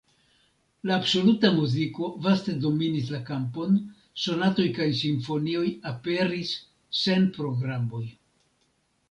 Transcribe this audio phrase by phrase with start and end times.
[0.89, 3.77] La absoluta muziko vaste dominis la kampon,
[4.23, 6.57] sonatoj kaj simfonioj aperis
[7.03, 8.05] sen programoj.